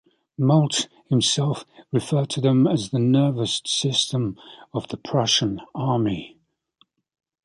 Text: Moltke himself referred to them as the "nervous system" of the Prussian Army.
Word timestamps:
Moltke 0.39 0.87
himself 1.11 1.63
referred 1.91 2.27
to 2.31 2.41
them 2.41 2.65
as 2.65 2.89
the 2.89 2.97
"nervous 2.97 3.61
system" 3.67 4.35
of 4.73 4.87
the 4.87 4.97
Prussian 4.97 5.61
Army. 5.75 6.39